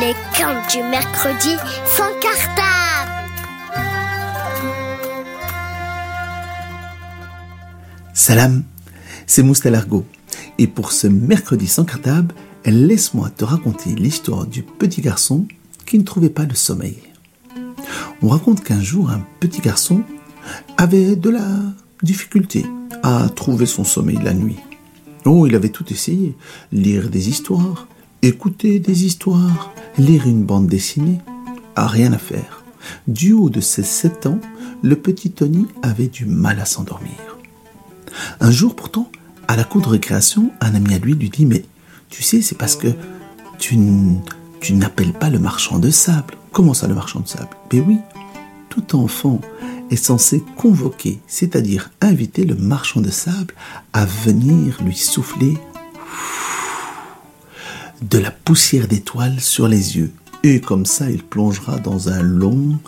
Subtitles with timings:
[0.00, 3.12] Les contes du mercredi sans cartable.
[8.12, 8.64] Salam,
[9.26, 10.04] c'est Moustalargo.
[10.58, 12.34] Et pour ce mercredi sans cartable,
[12.66, 15.46] laisse-moi te raconter l'histoire du petit garçon
[15.86, 16.98] qui ne trouvait pas le sommeil.
[18.20, 20.02] On raconte qu'un jour, un petit garçon
[20.76, 21.46] avait de la
[22.02, 22.66] difficulté
[23.02, 24.58] à trouver son sommeil la nuit.
[25.24, 26.36] Oh, il avait tout essayé.
[26.70, 27.86] Lire des histoires,
[28.26, 31.20] écouter des histoires, lire une bande dessinée.
[31.76, 32.64] Ah, rien à faire.
[33.06, 34.40] Du haut de ses sept ans,
[34.82, 37.38] le petit Tony avait du mal à s'endormir.
[38.40, 39.10] Un jour pourtant,
[39.48, 41.64] à la cour de récréation, un ami à lui lui dit Mais
[42.10, 42.88] tu sais, c'est parce que
[43.58, 43.78] tu,
[44.60, 46.34] tu n'appelles pas le marchand de sable.
[46.52, 47.50] Comment ça, le marchand de sable?
[47.70, 47.98] Ben oui,
[48.70, 49.40] tout enfant
[49.90, 53.54] est censé convoquer, c'est-à-dire inviter le marchand de sable
[53.92, 55.58] à venir lui souffler
[58.02, 60.12] de la poussière d'étoiles sur les yeux.
[60.42, 62.78] Et comme ça, il plongera dans un long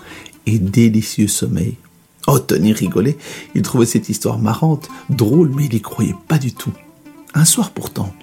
[0.46, 1.76] et délicieux sommeil.
[2.26, 3.16] Oh, Tony rigolait.
[3.54, 6.72] Il trouvait cette histoire marrante, drôle, mais il n'y croyait pas du tout.
[7.34, 8.14] Un soir pourtant,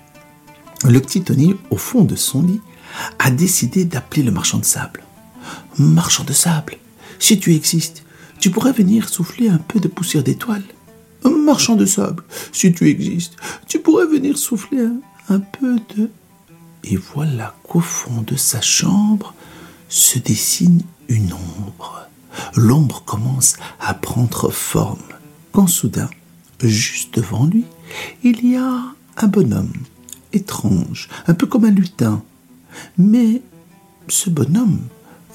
[0.88, 2.62] le petit Tony, au fond de son lit,
[3.20, 5.04] a décidé d'appeler le marchand de sable.
[5.78, 6.78] Marchand de sable,
[7.20, 8.04] si tu existes,
[8.40, 10.64] tu pourrais venir souffler un peu de poussière d'étoile.
[11.24, 13.36] Marchand de sable, si tu existes,
[13.68, 14.88] tu pourrais venir souffler
[15.30, 16.10] un peu de...
[16.88, 19.34] Et voilà qu'au fond de sa chambre
[19.90, 22.08] se dessine une ombre.
[22.56, 25.02] L'ombre commence à prendre forme,
[25.52, 26.10] quand soudain,
[26.62, 27.66] juste devant lui,
[28.24, 28.84] il y a
[29.18, 29.74] un bonhomme,
[30.32, 32.22] étrange, un peu comme un lutin.
[32.98, 33.42] Mais
[34.08, 34.82] ce bonhomme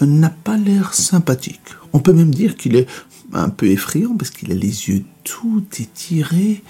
[0.00, 1.74] n'a pas l'air sympathique.
[1.92, 2.86] On peut même dire qu'il est
[3.32, 6.62] un peu effrayant parce qu'il a les yeux tout étirés,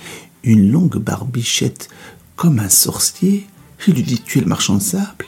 [0.42, 1.88] une longue barbichette
[2.36, 3.46] comme un sorcier.
[3.86, 5.26] Il lui dit Tu es le marchand de sable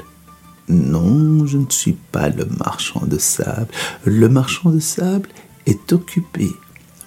[0.68, 3.68] Non, je ne suis pas le marchand de sable.
[4.04, 5.28] Le marchand de sable
[5.66, 6.50] est occupé.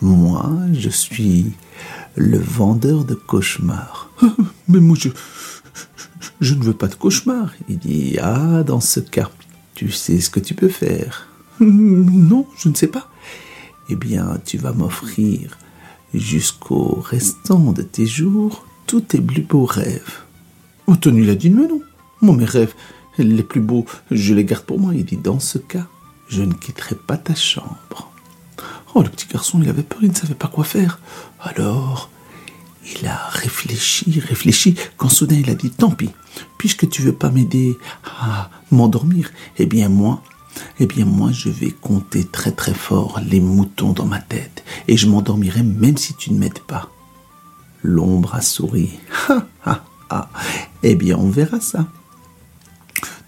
[0.01, 1.51] Moi, je suis
[2.15, 4.09] le vendeur de cauchemars.
[4.67, 5.09] Mais moi, je,
[6.41, 7.51] je ne veux pas de cauchemars.
[7.69, 9.29] Il dit Ah, dans ce cas,
[9.75, 11.27] tu sais ce que tu peux faire
[11.59, 13.09] Non, je ne sais pas.
[13.89, 15.57] Eh bien, tu vas m'offrir
[16.13, 20.21] jusqu'au restant de tes jours tous tes plus beaux rêves.
[20.93, 21.81] Tony l'a dit, mais non.
[22.21, 22.73] Moi, mes rêves
[23.17, 24.93] les plus beaux, je les garde pour moi.
[24.93, 25.87] Il dit, dans ce cas,
[26.27, 28.11] je ne quitterai pas ta chambre.
[28.93, 30.99] Oh, le petit garçon, il avait peur, il ne savait pas quoi faire.
[31.41, 32.09] Alors,
[32.99, 36.11] il a réfléchi, réfléchi, quand soudain il a dit, tant pis,
[36.57, 37.77] puisque tu veux pas m'aider
[38.21, 40.21] à m'endormir, eh bien moi,
[40.79, 44.97] eh bien moi je vais compter très très fort les moutons dans ma tête, et
[44.97, 46.89] je m'endormirai même si tu ne m'aides pas.
[47.81, 48.91] L'ombre a souri.
[49.29, 49.83] Ha, ha,
[50.15, 50.29] ha.
[50.83, 51.87] Eh bien on verra ça.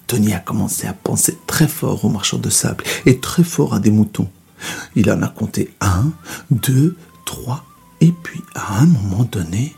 [0.08, 3.80] Tony a commencé à penser très fort au marchand de sable et très fort à
[3.80, 4.30] des moutons.
[4.96, 6.12] Il en a compté un,
[6.50, 7.66] deux, trois,
[8.00, 9.76] et puis à un moment donné,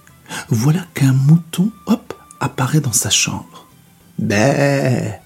[0.50, 3.66] voilà qu'un mouton, hop, apparaît dans sa chambre.
[4.20, 5.20] Ben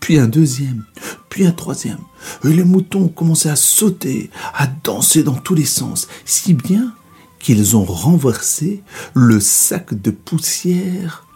[0.00, 0.84] Puis un deuxième,
[1.28, 1.98] puis un troisième.
[2.44, 6.94] Et les moutons ont commencé à sauter, à danser dans tous les sens, si bien
[7.40, 8.82] qu'ils ont renversé
[9.14, 11.26] le sac de poussière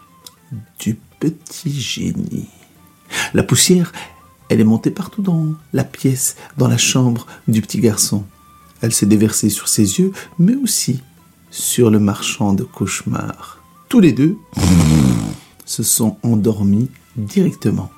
[0.78, 2.48] du petit génie.
[3.32, 3.92] La poussière,
[4.48, 8.24] elle est montée partout dans la pièce, dans la chambre du petit garçon.
[8.80, 11.00] Elle s'est déversée sur ses yeux, mais aussi
[11.50, 13.62] sur le marchand de cauchemars.
[13.88, 14.36] Tous les deux
[15.64, 17.90] se sont endormis directement.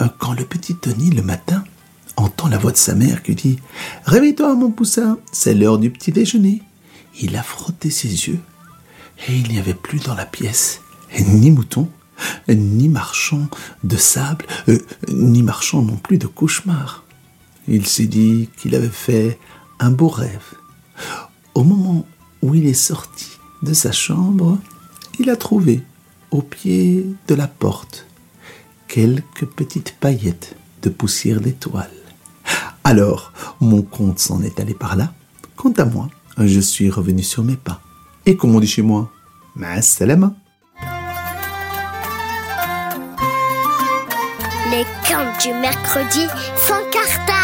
[0.00, 1.64] Euh, quand le petit Tony, le matin,
[2.16, 3.58] entend la voix de sa mère qui dit
[4.04, 6.62] Réveille-toi, mon poussin, c'est l'heure du petit déjeuner.
[7.20, 8.40] Il a frotté ses yeux
[9.28, 10.82] et il n'y avait plus dans la pièce
[11.18, 11.88] ni mouton,
[12.48, 13.48] ni marchand
[13.84, 14.78] de sable, euh,
[15.08, 17.04] ni marchand non plus de cauchemars.
[17.68, 19.38] Il s'est dit qu'il avait fait
[19.78, 20.54] un beau rêve.
[21.54, 22.06] Au moment
[22.42, 23.26] où il est sorti
[23.62, 24.58] de sa chambre,
[25.18, 25.82] il a trouvé
[26.30, 28.06] au pied de la porte
[28.88, 31.90] quelques petites paillettes de poussière d'étoiles.
[32.84, 35.12] Alors, mon compte s'en est allé par là.
[35.56, 37.80] Quant à moi, je suis revenu sur mes pas.
[38.26, 39.10] Et comme on dit chez moi,
[39.54, 40.34] ma salama.
[44.70, 47.35] Les contes du mercredi sans cartable.